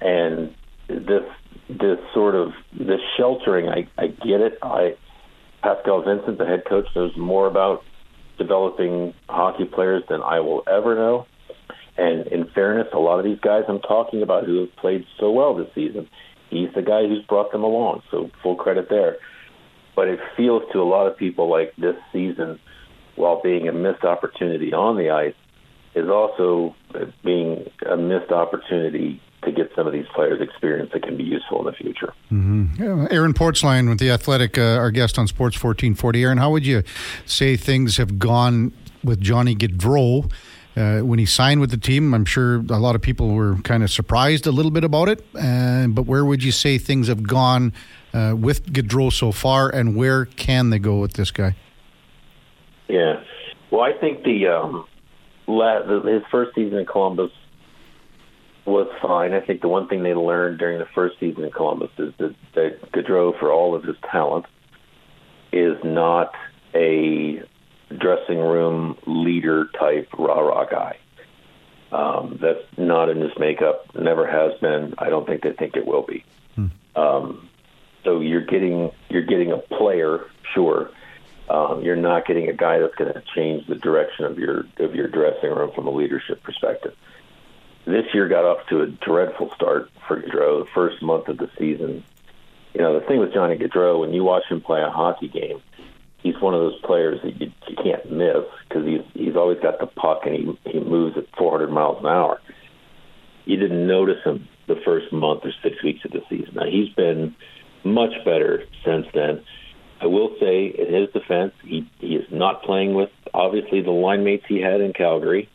And 0.00 0.54
this 0.88 1.24
this 1.68 1.98
sort 2.14 2.34
of 2.34 2.52
this 2.72 3.00
sheltering, 3.16 3.68
I, 3.68 3.88
I 3.98 4.08
get 4.08 4.40
it. 4.40 4.58
I 4.62 4.96
Pascal 5.62 6.02
Vincent, 6.02 6.38
the 6.38 6.46
head 6.46 6.64
coach, 6.64 6.86
knows 6.96 7.16
more 7.16 7.46
about 7.46 7.84
developing 8.40 9.12
hockey 9.28 9.66
players 9.66 10.02
than 10.08 10.22
I 10.22 10.40
will 10.40 10.62
ever 10.66 10.94
know. 10.94 11.26
And 11.98 12.26
in 12.28 12.48
fairness, 12.54 12.88
a 12.94 12.98
lot 12.98 13.18
of 13.18 13.24
these 13.24 13.38
guys 13.40 13.64
I'm 13.68 13.80
talking 13.80 14.22
about 14.22 14.46
who 14.46 14.60
have 14.60 14.74
played 14.76 15.04
so 15.18 15.30
well 15.30 15.54
this 15.54 15.68
season, 15.74 16.08
he's 16.48 16.70
the 16.74 16.80
guy 16.80 17.06
who's 17.06 17.22
brought 17.26 17.52
them 17.52 17.62
along. 17.62 18.02
So 18.10 18.30
full 18.42 18.56
credit 18.56 18.88
there. 18.88 19.18
But 19.94 20.08
it 20.08 20.18
feels 20.36 20.62
to 20.72 20.78
a 20.78 20.88
lot 20.88 21.06
of 21.06 21.18
people 21.18 21.50
like 21.50 21.76
this 21.76 21.96
season, 22.12 22.58
while 23.16 23.42
being 23.42 23.68
a 23.68 23.72
missed 23.72 24.04
opportunity 24.04 24.72
on 24.72 24.96
the 24.96 25.10
ice, 25.10 25.34
is 25.94 26.08
also 26.08 26.74
being 27.22 27.66
a 27.86 27.96
missed 27.96 28.32
opportunity 28.32 29.20
to 29.42 29.52
get 29.52 29.70
some 29.74 29.86
of 29.86 29.92
these 29.92 30.06
players 30.14 30.40
experience 30.40 30.90
that 30.92 31.02
can 31.02 31.16
be 31.16 31.24
useful 31.24 31.60
in 31.60 31.66
the 31.66 31.72
future. 31.72 32.12
Mm-hmm. 32.30 32.82
Yeah, 32.82 33.08
Aaron 33.10 33.32
Portzline 33.32 33.88
with 33.88 33.98
the 33.98 34.10
Athletic, 34.10 34.58
uh, 34.58 34.76
our 34.76 34.90
guest 34.90 35.18
on 35.18 35.26
Sports 35.26 35.56
1440. 35.56 36.22
Aaron, 36.22 36.38
how 36.38 36.50
would 36.50 36.66
you 36.66 36.82
say 37.24 37.56
things 37.56 37.96
have 37.96 38.18
gone 38.18 38.72
with 39.02 39.20
Johnny 39.20 39.54
Gaudreau? 39.54 40.30
uh, 40.76 41.00
when 41.00 41.18
he 41.18 41.26
signed 41.26 41.60
with 41.60 41.70
the 41.70 41.76
team, 41.76 42.14
I'm 42.14 42.24
sure 42.24 42.56
a 42.56 42.78
lot 42.78 42.94
of 42.94 43.02
people 43.02 43.30
were 43.30 43.56
kind 43.56 43.82
of 43.82 43.90
surprised 43.90 44.46
a 44.46 44.52
little 44.52 44.70
bit 44.70 44.84
about 44.84 45.08
it. 45.08 45.24
Uh, 45.34 45.88
but 45.88 46.02
where 46.02 46.24
would 46.24 46.42
you 46.42 46.52
say 46.52 46.78
things 46.78 47.08
have 47.08 47.22
gone 47.22 47.72
uh, 48.14 48.34
with 48.36 48.72
Gaudreau 48.72 49.12
so 49.12 49.32
far, 49.32 49.68
and 49.68 49.96
where 49.96 50.26
can 50.26 50.70
they 50.70 50.78
go 50.78 50.98
with 50.98 51.14
this 51.14 51.30
guy? 51.30 51.56
Yeah, 52.88 53.22
well, 53.70 53.82
I 53.82 53.92
think 53.92 54.24
the, 54.24 54.48
um, 54.48 54.86
la- 55.46 55.82
the 55.82 56.00
his 56.02 56.22
first 56.30 56.54
season 56.54 56.78
in 56.78 56.86
Columbus 56.86 57.30
was 58.64 58.88
fine. 59.00 59.32
I 59.32 59.40
think 59.40 59.60
the 59.60 59.68
one 59.68 59.88
thing 59.88 60.02
they 60.02 60.14
learned 60.14 60.58
during 60.58 60.78
the 60.78 60.86
first 60.94 61.18
season 61.18 61.44
in 61.44 61.50
Columbus 61.50 61.90
is 61.98 62.12
that, 62.18 62.34
that 62.54 62.92
Gaudreau, 62.92 63.38
for 63.38 63.52
all 63.52 63.74
of 63.74 63.84
his 63.84 63.96
talent, 64.10 64.46
is 65.52 65.76
not 65.84 66.34
a 66.74 67.42
dressing 67.96 68.38
room 68.38 68.96
leader 69.06 69.68
type 69.78 70.08
rah 70.16 70.40
rah 70.40 70.64
guy. 70.66 70.98
Um, 71.92 72.38
that's 72.40 72.64
not 72.78 73.08
in 73.08 73.20
his 73.20 73.32
makeup. 73.38 73.84
Never 73.96 74.26
has 74.26 74.58
been. 74.60 74.94
I 74.98 75.10
don't 75.10 75.26
think 75.26 75.42
they 75.42 75.52
think 75.52 75.76
it 75.76 75.86
will 75.86 76.02
be. 76.02 76.24
Hmm. 76.54 76.66
Um, 76.94 77.48
so 78.04 78.20
you're 78.20 78.44
getting 78.44 78.92
you're 79.08 79.26
getting 79.26 79.50
a 79.52 79.58
player, 79.58 80.26
sure. 80.54 80.90
Um, 81.48 81.82
you're 81.82 81.96
not 81.96 82.26
getting 82.26 82.48
a 82.48 82.52
guy 82.52 82.78
that's 82.78 82.94
going 82.94 83.12
to 83.12 83.22
change 83.34 83.66
the 83.66 83.74
direction 83.74 84.24
of 84.24 84.38
your 84.38 84.66
of 84.78 84.94
your 84.94 85.08
dressing 85.08 85.50
room 85.50 85.72
from 85.74 85.88
a 85.88 85.90
leadership 85.90 86.42
perspective. 86.44 86.94
This 87.90 88.06
year 88.14 88.28
got 88.28 88.44
off 88.44 88.66
to 88.68 88.82
a 88.82 88.86
dreadful 88.86 89.50
start 89.54 89.90
for 90.06 90.20
Gaudreau. 90.20 90.64
The 90.64 90.70
first 90.72 91.02
month 91.02 91.28
of 91.28 91.38
the 91.38 91.50
season, 91.58 92.04
you 92.72 92.80
know, 92.80 92.98
the 92.98 93.04
thing 93.04 93.18
with 93.18 93.34
Johnny 93.34 93.56
Gaudreau, 93.56 94.00
when 94.00 94.12
you 94.12 94.22
watch 94.22 94.44
him 94.48 94.60
play 94.60 94.80
a 94.80 94.90
hockey 94.90 95.28
game, 95.28 95.60
he's 96.22 96.40
one 96.40 96.54
of 96.54 96.60
those 96.60 96.80
players 96.82 97.20
that 97.22 97.40
you, 97.40 97.50
you 97.68 97.76
can't 97.76 98.10
miss 98.10 98.44
because 98.68 98.86
he's 98.86 99.02
he's 99.14 99.36
always 99.36 99.58
got 99.60 99.80
the 99.80 99.86
puck 99.86 100.20
and 100.24 100.34
he 100.34 100.70
he 100.70 100.80
moves 100.80 101.16
at 101.16 101.24
400 101.36 101.70
miles 101.70 101.98
an 102.00 102.06
hour. 102.06 102.40
You 103.44 103.56
didn't 103.56 103.86
notice 103.86 104.22
him 104.24 104.48
the 104.68 104.76
first 104.84 105.12
month 105.12 105.44
or 105.44 105.52
six 105.62 105.82
weeks 105.82 106.04
of 106.04 106.12
the 106.12 106.22
season. 106.28 106.54
Now 106.54 106.66
he's 106.66 106.90
been 106.90 107.34
much 107.82 108.12
better 108.24 108.64
since 108.84 109.06
then. 109.12 109.42
I 110.00 110.06
will 110.06 110.34
say, 110.40 110.66
in 110.66 110.94
his 110.94 111.10
defense, 111.10 111.52
he 111.64 111.88
he 111.98 112.14
is 112.14 112.26
not 112.30 112.62
playing 112.62 112.94
with 112.94 113.10
obviously 113.34 113.82
the 113.82 113.90
line 113.90 114.24
mates 114.24 114.44
he 114.48 114.60
had 114.60 114.80
in 114.80 114.92
Calgary. 114.92 115.48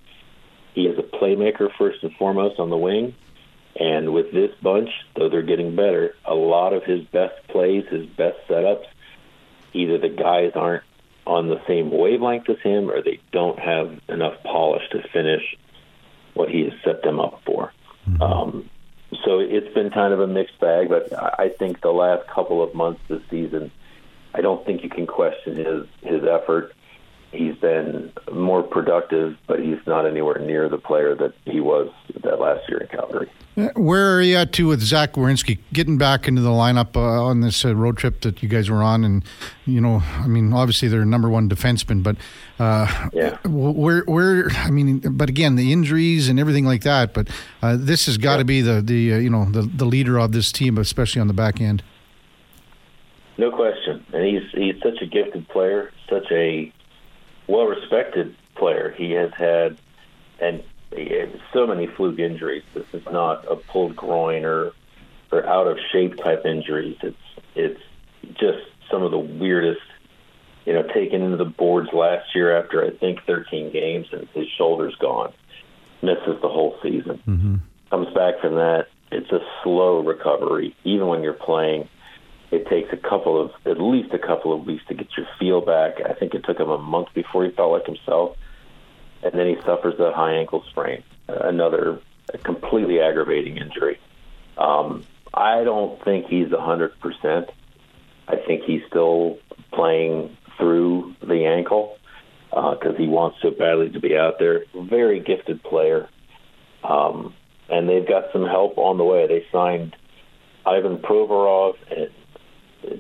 He 0.75 0.87
is 0.87 0.99
a 0.99 1.03
playmaker 1.03 1.69
first 1.77 2.03
and 2.03 2.13
foremost 2.17 2.59
on 2.59 2.69
the 2.69 2.77
wing. 2.77 3.15
And 3.77 4.13
with 4.13 4.31
this 4.31 4.51
bunch, 4.61 4.89
though 5.15 5.29
they're 5.29 5.41
getting 5.41 5.75
better, 5.75 6.15
a 6.25 6.35
lot 6.35 6.73
of 6.73 6.83
his 6.83 7.03
best 7.05 7.35
plays, 7.47 7.85
his 7.89 8.05
best 8.05 8.37
setups, 8.47 8.85
either 9.73 9.97
the 9.97 10.09
guys 10.09 10.51
aren't 10.55 10.83
on 11.25 11.47
the 11.47 11.61
same 11.65 11.91
wavelength 11.91 12.49
as 12.49 12.59
him 12.59 12.91
or 12.91 13.01
they 13.01 13.19
don't 13.31 13.57
have 13.57 13.99
enough 14.09 14.35
polish 14.43 14.83
to 14.91 15.01
finish 15.11 15.57
what 16.33 16.49
he 16.49 16.65
has 16.65 16.73
set 16.83 17.01
them 17.01 17.19
up 17.19 17.41
for. 17.45 17.71
Mm-hmm. 18.07 18.21
Um, 18.21 18.69
so 19.23 19.39
it's 19.39 19.73
been 19.73 19.91
kind 19.91 20.13
of 20.13 20.19
a 20.19 20.27
mixed 20.27 20.59
bag, 20.59 20.89
but 20.89 21.11
I 21.39 21.49
think 21.49 21.81
the 21.81 21.91
last 21.91 22.27
couple 22.27 22.61
of 22.61 22.75
months 22.75 23.01
this 23.07 23.21
season, 23.29 23.71
I 24.33 24.41
don't 24.41 24.65
think 24.65 24.83
you 24.83 24.89
can 24.89 25.07
question 25.07 25.55
his 25.55 25.87
his 26.01 26.23
effort 26.23 26.74
he's 27.35 27.55
been 27.55 28.11
more 28.33 28.63
productive, 28.63 29.37
but 29.47 29.59
he's 29.59 29.79
not 29.85 30.07
anywhere 30.07 30.39
near 30.39 30.69
the 30.69 30.77
player 30.77 31.15
that 31.15 31.33
he 31.45 31.59
was 31.59 31.89
that 32.23 32.39
last 32.39 32.67
year 32.69 32.79
in 32.79 32.87
Calgary. 32.87 33.29
Where 33.75 34.17
are 34.17 34.21
you 34.21 34.35
at 34.35 34.51
to 34.53 34.67
with 34.67 34.81
Zach 34.81 35.13
Werenski 35.13 35.59
getting 35.71 35.97
back 35.97 36.27
into 36.27 36.41
the 36.41 36.49
lineup 36.49 36.97
uh, 36.97 37.23
on 37.23 37.39
this 37.39 37.63
uh, 37.63 37.73
road 37.73 37.97
trip 37.97 38.19
that 38.21 38.43
you 38.43 38.49
guys 38.49 38.69
were 38.69 38.83
on? 38.83 39.05
And 39.05 39.23
you 39.65 39.79
know, 39.79 40.03
I 40.03 40.27
mean, 40.27 40.51
obviously 40.51 40.89
they're 40.89 41.05
number 41.05 41.29
one 41.29 41.47
defenseman, 41.47 42.03
but 42.03 42.17
uh, 42.59 43.09
yeah, 43.13 43.37
where 43.45 44.03
where 44.03 44.49
I 44.55 44.71
mean, 44.71 44.99
but 44.99 45.29
again, 45.29 45.55
the 45.55 45.71
injuries 45.71 46.27
and 46.27 46.37
everything 46.37 46.65
like 46.65 46.83
that. 46.83 47.13
But 47.13 47.29
uh, 47.61 47.77
this 47.79 48.07
has 48.07 48.17
got 48.17 48.35
to 48.35 48.39
yeah. 48.39 48.43
be 48.43 48.61
the 48.61 48.81
the 48.81 49.13
uh, 49.13 49.17
you 49.19 49.29
know 49.29 49.45
the 49.45 49.61
the 49.61 49.85
leader 49.85 50.19
of 50.19 50.33
this 50.33 50.51
team, 50.51 50.77
especially 50.77 51.21
on 51.21 51.27
the 51.27 51.33
back 51.33 51.61
end. 51.61 51.81
No 53.37 53.51
question, 53.51 54.05
and 54.13 54.25
he's 54.25 54.43
he's 54.53 54.75
such 54.83 55.01
a 55.01 55.05
gifted 55.05 55.47
player, 55.47 55.91
such 56.09 56.29
a 56.29 56.73
well 57.47 57.65
respected 57.65 58.35
player. 58.55 58.93
He 58.97 59.11
has 59.11 59.31
had 59.33 59.77
and 60.39 60.63
so 61.53 61.67
many 61.67 61.87
fluke 61.87 62.19
injuries. 62.19 62.63
This 62.73 62.85
is 62.93 63.03
not 63.11 63.45
a 63.49 63.55
pulled 63.55 63.95
groin 63.95 64.45
or 64.45 64.71
or 65.31 65.45
out 65.45 65.67
of 65.67 65.77
shape 65.91 66.17
type 66.17 66.45
injuries. 66.45 66.97
It's 67.01 67.17
it's 67.55 67.81
just 68.33 68.63
some 68.89 69.03
of 69.03 69.11
the 69.11 69.19
weirdest. 69.19 69.81
You 70.65 70.73
know, 70.73 70.81
taken 70.81 71.21
into 71.21 71.37
the 71.37 71.45
boards 71.45 71.89
last 71.93 72.33
year 72.33 72.57
after 72.57 72.83
I 72.83 72.89
think 72.89 73.23
13 73.27 73.71
games, 73.71 74.07
and 74.11 74.27
his 74.33 74.47
shoulder's 74.57 74.95
gone. 74.95 75.31
Misses 76.01 76.41
the 76.41 76.49
whole 76.49 76.79
season. 76.81 77.21
Mm-hmm. 77.27 77.55
Comes 77.91 78.11
back 78.15 78.39
from 78.41 78.55
that. 78.55 78.87
It's 79.11 79.31
a 79.31 79.41
slow 79.61 79.99
recovery, 79.99 80.75
even 80.83 81.05
when 81.05 81.21
you're 81.21 81.33
playing 81.33 81.87
it 82.55 82.67
takes 82.67 82.91
a 82.93 82.97
couple 82.97 83.39
of 83.41 83.51
at 83.65 83.79
least 83.79 84.13
a 84.13 84.19
couple 84.19 84.53
of 84.53 84.65
weeks 84.65 84.83
to 84.87 84.93
get 84.93 85.07
your 85.17 85.27
feel 85.39 85.61
back. 85.61 85.95
I 86.01 86.13
think 86.13 86.33
it 86.33 86.43
took 86.45 86.59
him 86.59 86.69
a 86.69 86.77
month 86.77 87.09
before 87.13 87.43
he 87.43 87.51
felt 87.51 87.71
like 87.71 87.85
himself, 87.85 88.37
and 89.23 89.33
then 89.33 89.47
he 89.47 89.55
suffers 89.65 89.99
a 89.99 90.13
high 90.13 90.33
ankle 90.35 90.63
sprain, 90.69 91.03
another 91.27 91.99
completely 92.43 93.01
aggravating 93.01 93.57
injury. 93.57 93.99
Um, 94.57 95.05
I 95.33 95.63
don't 95.63 96.01
think 96.03 96.27
he's 96.27 96.51
a 96.51 96.61
hundred 96.61 96.97
percent. 96.99 97.49
I 98.27 98.37
think 98.37 98.63
he's 98.63 98.81
still 98.87 99.37
playing 99.71 100.35
through 100.57 101.15
the 101.21 101.45
ankle 101.45 101.97
because 102.49 102.95
uh, 102.95 102.97
he 102.97 103.07
wants 103.07 103.37
so 103.41 103.51
badly 103.51 103.89
to 103.89 103.99
be 103.99 104.17
out 104.17 104.39
there. 104.39 104.63
Very 104.73 105.19
gifted 105.19 105.61
player, 105.61 106.07
um, 106.83 107.33
and 107.69 107.89
they've 107.89 108.07
got 108.07 108.31
some 108.31 108.45
help 108.45 108.77
on 108.77 108.97
the 108.97 109.03
way. 109.03 109.27
They 109.27 109.45
signed 109.51 109.95
Ivan 110.65 110.97
Provorov 110.97 111.75
and 111.91 112.09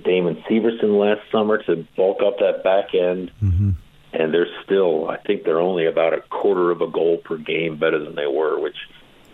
Damon 0.03 0.43
Severson 0.49 0.99
last 0.99 1.29
summer 1.31 1.61
to 1.63 1.85
bulk 1.95 2.19
up 2.25 2.39
that 2.39 2.63
back 2.63 2.93
end. 2.93 3.31
Mm-hmm. 3.41 3.71
And 4.13 4.33
they're 4.33 4.47
still, 4.63 5.09
I 5.09 5.17
think 5.17 5.43
they're 5.43 5.59
only 5.59 5.85
about 5.85 6.13
a 6.13 6.21
quarter 6.21 6.71
of 6.71 6.81
a 6.81 6.87
goal 6.87 7.17
per 7.17 7.37
game 7.37 7.77
better 7.77 7.99
than 7.99 8.15
they 8.15 8.27
were, 8.27 8.59
which 8.59 8.77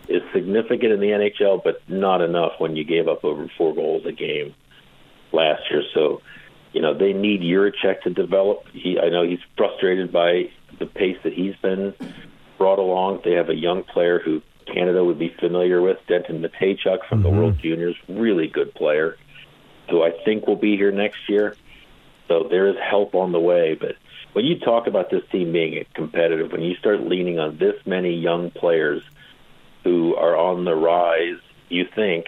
is 0.08 0.22
significant 0.32 0.92
in 0.92 1.00
the 1.00 1.06
NHL, 1.06 1.62
but 1.62 1.88
not 1.88 2.20
enough 2.20 2.52
when 2.58 2.74
you 2.74 2.84
gave 2.84 3.06
up 3.06 3.24
over 3.24 3.48
four 3.56 3.74
goals 3.74 4.04
a 4.06 4.12
game 4.12 4.54
last 5.30 5.62
year. 5.70 5.82
So, 5.94 6.20
you 6.72 6.82
know, 6.82 6.94
they 6.98 7.12
need 7.12 7.42
Jiricek 7.42 8.02
to 8.02 8.10
develop. 8.10 8.66
He, 8.72 8.98
I 8.98 9.08
know 9.08 9.22
he's 9.22 9.38
frustrated 9.56 10.10
by 10.10 10.50
the 10.80 10.86
pace 10.86 11.18
that 11.22 11.32
he's 11.32 11.54
been 11.56 11.94
brought 12.58 12.80
along. 12.80 13.20
They 13.24 13.34
have 13.34 13.50
a 13.50 13.54
young 13.54 13.84
player 13.84 14.18
who 14.18 14.42
Canada 14.66 15.04
would 15.04 15.18
be 15.18 15.32
familiar 15.38 15.80
with, 15.80 15.98
Denton 16.08 16.42
Mateychuk 16.42 17.06
from 17.08 17.22
mm-hmm. 17.22 17.22
the 17.22 17.30
World 17.30 17.58
Juniors, 17.62 17.96
really 18.08 18.48
good 18.48 18.74
player 18.74 19.16
who 19.90 20.02
I 20.02 20.12
think 20.24 20.46
will 20.46 20.56
be 20.56 20.76
here 20.76 20.92
next 20.92 21.28
year. 21.28 21.56
So 22.28 22.46
there 22.48 22.68
is 22.68 22.76
help 22.78 23.14
on 23.14 23.32
the 23.32 23.40
way. 23.40 23.74
But 23.74 23.96
when 24.32 24.44
you 24.44 24.58
talk 24.58 24.86
about 24.86 25.10
this 25.10 25.22
team 25.30 25.52
being 25.52 25.84
competitive, 25.94 26.52
when 26.52 26.62
you 26.62 26.76
start 26.76 27.00
leaning 27.00 27.38
on 27.38 27.58
this 27.58 27.74
many 27.84 28.14
young 28.14 28.50
players 28.50 29.02
who 29.84 30.14
are 30.14 30.36
on 30.36 30.64
the 30.64 30.74
rise, 30.74 31.40
you 31.68 31.86
think 31.94 32.26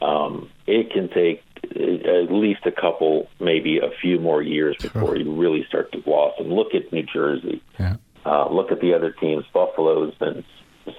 um, 0.00 0.50
it 0.66 0.90
can 0.92 1.08
take 1.08 1.42
at 1.64 2.32
least 2.32 2.66
a 2.66 2.72
couple, 2.72 3.28
maybe 3.40 3.78
a 3.78 3.90
few 4.00 4.18
more 4.18 4.42
years 4.42 4.76
before 4.80 5.16
you 5.16 5.32
really 5.34 5.64
start 5.68 5.92
to 5.92 5.98
blossom. 5.98 6.48
Look 6.48 6.74
at 6.74 6.92
New 6.92 7.04
Jersey. 7.04 7.62
Yeah. 7.78 7.96
Uh, 8.24 8.48
look 8.48 8.72
at 8.72 8.80
the 8.80 8.94
other 8.94 9.10
teams. 9.10 9.44
Buffalo's 9.52 10.14
been 10.14 10.44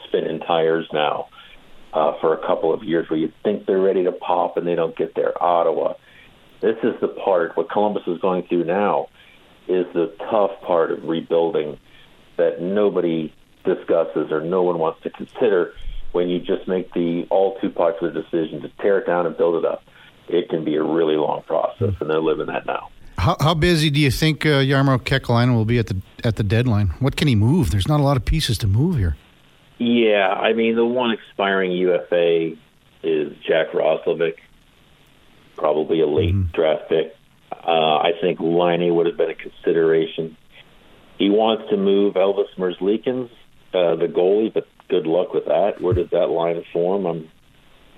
spinning 0.08 0.40
tires 0.40 0.88
now 0.94 1.28
uh, 1.94 2.14
for 2.20 2.34
a 2.34 2.46
couple 2.46 2.74
of 2.74 2.84
years 2.84 3.10
where 3.10 3.20
you 3.20 3.32
think 3.44 3.66
they're 3.66 3.80
ready 3.80 4.04
to 4.04 4.12
pop 4.12 4.58
and 4.58 4.68
they 4.68 4.76
don't 4.76 4.96
get 4.96 5.16
there. 5.16 5.42
Ottawa. 5.42 5.94
This 6.62 6.78
is 6.84 6.94
the 7.02 7.10
part, 7.10 7.56
what 7.58 7.70
Columbus 7.70 8.04
is 8.08 8.20
going 8.20 8.44
through 8.44 8.64
now 8.64 9.10
is 9.68 9.86
the 9.94 10.14
tough 10.30 10.52
part 10.62 10.92
of 10.92 11.04
rebuilding 11.04 11.78
that 12.38 12.62
nobody 12.62 13.34
discusses 13.64 14.32
or 14.32 14.42
no 14.42 14.64
one 14.64 14.80
wants 14.80 15.02
to 15.04 15.10
consider 15.10 15.74
when 16.12 16.30
you 16.30 16.40
just 16.40 16.68
make 16.68 16.94
the 16.94 17.26
all 17.30 17.60
too 17.60 17.70
popular 17.70 18.14
decision 18.14 18.62
to 18.62 18.70
tear 18.82 19.00
it 19.00 19.08
down 19.08 19.26
and 19.26 19.38
build 19.38 19.64
it 19.64 19.66
up. 19.66 19.84
It 20.28 20.50
can 20.50 20.64
be 20.64 20.76
a 20.76 20.84
really 20.84 21.16
long 21.16 21.44
process, 21.44 21.94
and 22.00 22.10
they're 22.10 22.22
living 22.22 22.48
that 22.48 22.66
now. 22.66 22.90
How, 23.18 23.36
how 23.40 23.54
busy 23.54 23.90
do 23.90 24.00
you 24.00 24.10
think 24.10 24.46
uh, 24.46 24.64
Jarmo 24.64 24.98
Kekalainen 24.98 25.54
will 25.54 25.66
be 25.66 25.80
at 25.80 25.88
the 25.88 25.98
at 26.24 26.38
the 26.38 26.44
deadline? 26.44 26.90
What 27.00 27.16
can 27.16 27.28
he 27.28 27.36
move? 27.36 27.72
There's 27.72 27.88
not 27.88 28.00
a 28.00 28.04
lot 28.04 28.16
of 28.16 28.26
pieces 28.26 28.58
to 28.60 28.68
move 28.68 28.98
here. 28.98 29.18
Yeah, 29.78 30.30
I 30.30 30.54
mean 30.54 30.76
the 30.76 30.86
one 30.86 31.12
expiring 31.12 31.72
UFA 31.72 32.56
is 33.04 33.34
Jack 33.46 33.72
Roslovic, 33.72 34.36
probably 35.58 36.02
a 36.02 36.08
late 36.08 36.34
mm-hmm. 36.34 36.54
draft 36.54 36.90
pick. 36.90 37.16
Uh, 37.52 37.98
I 37.98 38.12
think 38.22 38.40
Laine 38.40 38.94
would 38.96 39.06
have 39.06 39.18
been 39.18 39.30
a 39.30 39.36
consideration. 39.36 40.38
He 41.18 41.30
wants 41.30 41.70
to 41.70 41.78
move 41.78 42.16
Elvis 42.16 42.54
Merzlikins, 42.58 43.30
uh, 43.74 43.96
the 43.96 44.08
goalie, 44.08 44.54
but 44.54 44.68
good 44.90 45.06
luck 45.06 45.34
with 45.34 45.46
that. 45.46 45.82
Where 45.82 45.94
does 45.94 46.10
that 46.12 46.30
line 46.30 46.64
form? 46.72 47.06
I'm 47.06 47.30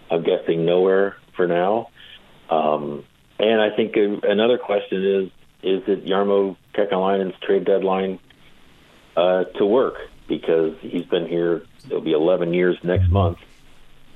I'm 0.09 0.23
guessing 0.23 0.65
nowhere 0.65 1.17
for 1.35 1.47
now. 1.47 1.89
Um, 2.49 3.03
and 3.39 3.61
I 3.61 3.75
think 3.75 3.95
another 3.95 4.57
question 4.57 5.03
is: 5.03 5.25
Is 5.63 5.83
it 5.87 6.05
Jarmo 6.05 6.55
Kekalainen's 6.73 7.35
trade 7.41 7.65
deadline 7.65 8.19
uh, 9.15 9.45
to 9.57 9.65
work? 9.65 9.95
Because 10.27 10.75
he's 10.81 11.05
been 11.05 11.27
here. 11.27 11.63
It'll 11.85 12.01
be 12.01 12.13
11 12.13 12.53
years 12.53 12.77
next 12.83 13.09
month. 13.09 13.37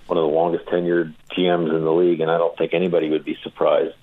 One 0.08 0.18
of 0.18 0.24
the 0.24 0.36
longest 0.36 0.66
tenured 0.66 1.13
GMs 1.38 1.75
in 1.75 1.84
the 1.84 1.92
league, 1.94 2.20
and 2.20 2.32
I 2.32 2.38
don't 2.38 2.58
think 2.58 2.74
anybody 2.74 3.10
would 3.10 3.24
be 3.24 3.38
surprised 3.44 3.96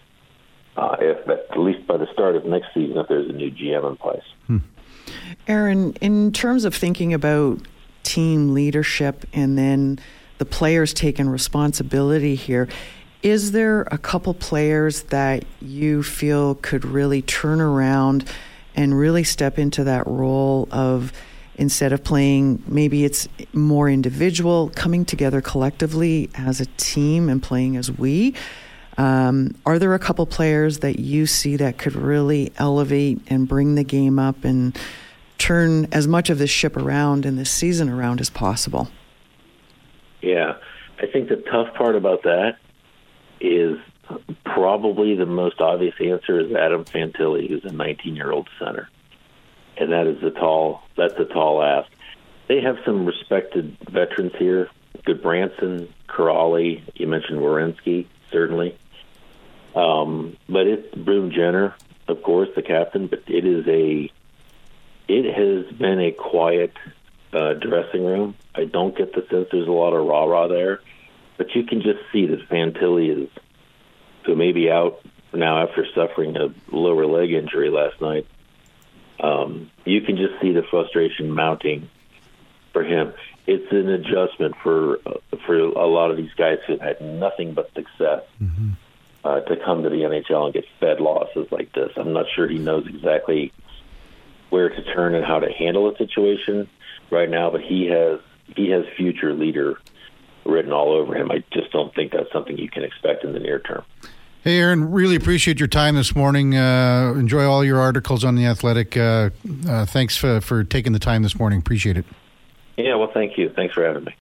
uh, 0.77 0.97
if, 1.01 1.29
at 1.29 1.59
least 1.59 1.87
by 1.87 1.97
the 1.97 2.07
start 2.13 2.37
of 2.37 2.45
next 2.45 2.69
season, 2.75 2.97
if 2.99 3.09
there's 3.09 3.29
a 3.29 3.33
new 3.33 3.51
GM 3.51 3.89
in 3.91 3.97
place. 3.97 4.23
Hmm. 4.47 4.59
Aaron, 5.49 5.95
in 6.01 6.33
terms 6.33 6.65
of 6.65 6.75
thinking 6.75 7.15
about 7.15 7.61
team 8.03 8.55
leadership 8.55 9.25
and 9.33 9.57
then 9.59 9.99
the 10.39 10.45
players 10.45 10.93
taking 10.93 11.29
responsibility 11.29 12.35
here, 12.35 12.69
is 13.23 13.53
there 13.53 13.83
a 13.91 13.99
couple 13.99 14.35
players 14.35 15.05
that 15.05 15.45
you 15.61 16.03
feel 16.03 16.55
could 16.57 16.85
really 16.85 17.23
turn 17.23 17.61
around 17.61 18.31
and 18.77 18.97
really 18.97 19.25
step 19.25 19.59
into 19.59 19.83
that 19.85 20.07
role 20.07 20.69
of 20.71 21.13
instead 21.57 21.93
of 21.93 22.05
playing 22.05 22.63
maybe 22.67 23.05
it's 23.05 23.29
more 23.53 23.89
individual 23.89 24.71
coming 24.75 25.05
together 25.05 25.41
collectively 25.41 26.31
as 26.35 26.61
a 26.61 26.67
team 26.77 27.29
and 27.29 27.43
playing 27.43 27.77
as 27.77 27.91
we. 27.91 28.35
Um, 28.99 29.55
are 29.67 29.79
there 29.79 29.93
a 29.95 29.99
couple 29.99 30.25
players 30.27 30.79
that 30.79 30.99
you 30.99 31.27
see 31.27 31.57
that 31.57 31.77
could 31.79 31.95
really 31.95 32.53
elevate 32.57 33.21
and 33.29 33.47
bring 33.47 33.75
the 33.75 33.85
game 33.85 34.19
up 34.19 34.45
and 34.45 34.79
turn 35.39 35.87
as 35.93 36.09
much 36.09 36.31
of 36.31 36.39
this 36.39 36.51
ship 36.51 36.77
around 36.77 37.27
and 37.27 37.39
this 37.39 37.51
season 37.51 37.91
around 37.91 38.21
as 38.21 38.31
possible? 38.31 38.89
Yeah. 40.23 40.57
I 40.99 41.07
think 41.07 41.29
the 41.29 41.37
tough 41.37 41.75
part 41.75 41.95
about 41.95 42.23
that 42.23 42.57
is 43.41 43.79
probably 44.45 45.15
the 45.15 45.27
most 45.27 45.61
obvious 45.61 45.95
answer 46.01 46.41
is 46.41 46.53
Adam 46.53 46.85
Fantilli, 46.85 47.49
who's 47.49 47.65
a 47.65 47.75
19-year-old 47.75 48.49
center, 48.59 48.89
and 49.79 49.93
that 49.93 50.07
is 50.07 50.23
a 50.23 50.31
tall. 50.31 50.83
That's 50.97 51.19
a 51.19 51.25
tall 51.25 51.63
ask. 51.63 51.91
They 52.49 52.61
have 52.61 52.79
some 52.85 53.07
respected 53.07 53.77
veterans 53.91 54.33
here. 54.39 54.69
Gudbranson, 55.07 55.89
Kuraly, 56.09 56.83
you 56.95 57.07
mentioned 57.07 57.41
Werenski, 57.41 58.07
certainly. 58.31 58.77
Um, 59.75 60.37
but 60.49 60.67
it's 60.67 60.95
Boone 60.95 61.33
Jenner, 61.33 61.75
of 62.09 62.23
course, 62.23 62.49
the 62.57 62.63
captain. 62.63 63.09
But 63.09 63.25
it 63.27 63.45
is 63.45 63.67
a, 63.69 64.11
it 65.09 65.35
has 65.35 65.77
been 65.77 66.01
a 66.01 66.13
quiet 66.13 66.73
uh, 67.33 67.55
dressing 67.55 68.05
room. 68.05 68.37
I 68.55 68.65
don't 68.65 68.97
get 68.97 69.13
the 69.13 69.27
sense 69.31 69.49
there's 69.53 69.69
a 69.69 69.73
lot 69.73 69.93
of 69.93 70.07
rah 70.07 70.25
rah 70.25 70.49
there 70.49 70.81
but 71.37 71.55
you 71.55 71.65
can 71.65 71.83
just 71.83 72.01
see 72.13 72.27
that 72.27 72.49
Fantilli 72.49 73.25
is, 73.25 73.31
who 74.25 74.35
may 74.35 74.53
be 74.53 74.71
out 74.71 75.01
now 75.33 75.63
after 75.63 75.87
suffering 75.95 76.37
a 76.37 76.55
lower 76.75 77.07
leg 77.07 77.33
injury 77.33 77.71
last 77.71 78.01
night. 78.01 78.27
Um, 79.21 79.71
you 79.85 80.01
can 80.03 80.17
just 80.17 80.41
see 80.41 80.53
the 80.53 80.63
frustration 80.63 81.31
mounting 81.31 81.89
for 82.73 82.85
him. 82.85 83.15
It's 83.47 83.71
an 83.73 83.89
adjustment 83.89 84.57
for 84.63 84.99
uh, 85.07 85.37
for 85.47 85.57
a 85.57 85.87
lot 85.87 86.11
of 86.11 86.17
these 86.17 86.33
guys 86.37 86.59
who've 86.67 86.81
had 86.81 87.01
nothing 87.01 87.55
but 87.55 87.73
success 87.75 88.25
mm-hmm. 88.43 88.71
uh, 89.25 89.41
to 89.41 89.57
come 89.65 89.83
to 89.85 89.89
the 89.89 89.97
NHL 90.03 90.47
and 90.47 90.55
get 90.55 90.65
fed 90.81 91.01
losses 91.01 91.47
like 91.51 91.73
this. 91.73 91.93
I'm 91.97 92.13
not 92.13 92.27
sure 92.35 92.49
he 92.49 92.59
knows 92.59 92.87
exactly 92.87 93.53
where 94.51 94.69
to 94.69 94.83
turn 94.95 95.15
and 95.15 95.25
how 95.25 95.39
to 95.39 95.51
handle 95.51 95.89
a 95.91 95.97
situation 95.97 96.69
right 97.11 97.31
now, 97.31 97.51
but 97.51 97.63
he 97.63 97.87
has 97.87 98.21
he 98.55 98.71
has 98.71 98.85
future 98.97 99.33
leader 99.33 99.81
written 100.45 100.73
all 100.73 100.93
over 100.93 101.15
him. 101.15 101.31
I 101.31 101.43
just 101.53 101.73
don't 101.73 101.95
think 101.95 102.13
that's 102.13 102.31
something 102.33 102.57
you 102.57 102.69
can 102.69 102.85
expect 102.85 103.25
in 103.25 103.33
the 103.33 103.41
near 103.41 103.59
term. 103.59 103.85
Hey, 104.47 104.61
Aaron, 104.61 104.93
really 104.93 105.17
appreciate 105.17 105.59
your 105.59 105.67
time 105.67 105.97
this 105.97 106.15
morning. 106.15 106.57
Uh, 106.57 107.15
enjoy 107.19 107.43
all 107.43 107.65
your 107.65 107.81
articles 107.81 108.23
on 108.23 108.37
the 108.37 108.47
Athletic. 108.47 108.97
Uh, 108.97 109.31
uh, 109.69 109.85
thanks 109.87 110.17
for, 110.17 110.41
for 110.41 110.63
taking 110.63 110.93
the 110.93 111.01
time 111.01 111.25
this 111.25 111.37
morning. 111.37 111.59
Appreciate 111.59 111.97
it. 111.97 112.05
Yeah, 112.77 112.95
well, 112.95 113.11
thank 113.13 113.37
you. 113.37 113.51
Thanks 113.57 113.75
for 113.75 113.85
having 113.85 114.05
me. 114.05 114.15